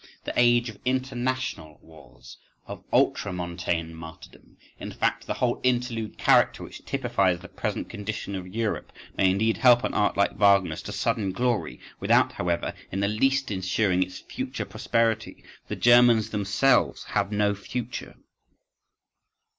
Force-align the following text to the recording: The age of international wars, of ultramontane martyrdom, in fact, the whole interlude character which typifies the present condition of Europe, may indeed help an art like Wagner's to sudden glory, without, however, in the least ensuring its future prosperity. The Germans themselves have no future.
The 0.23 0.33
age 0.35 0.67
of 0.69 0.79
international 0.83 1.77
wars, 1.83 2.39
of 2.65 2.83
ultramontane 2.91 3.93
martyrdom, 3.93 4.57
in 4.79 4.91
fact, 4.91 5.27
the 5.27 5.35
whole 5.35 5.59
interlude 5.61 6.17
character 6.17 6.63
which 6.63 6.83
typifies 6.85 7.37
the 7.39 7.47
present 7.47 7.87
condition 7.87 8.33
of 8.33 8.47
Europe, 8.47 8.91
may 9.15 9.29
indeed 9.29 9.57
help 9.57 9.83
an 9.83 9.93
art 9.93 10.17
like 10.17 10.33
Wagner's 10.35 10.81
to 10.81 10.91
sudden 10.91 11.31
glory, 11.31 11.79
without, 11.99 12.31
however, 12.31 12.73
in 12.91 12.99
the 13.01 13.07
least 13.07 13.51
ensuring 13.51 14.01
its 14.01 14.17
future 14.21 14.65
prosperity. 14.65 15.43
The 15.67 15.75
Germans 15.75 16.31
themselves 16.31 17.03
have 17.03 17.31
no 17.31 17.53
future. 17.53 18.15